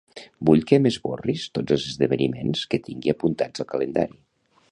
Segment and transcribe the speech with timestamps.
[0.49, 4.19] Vull que m'esborris tots els esdeveniments que tingui apuntats al calendari.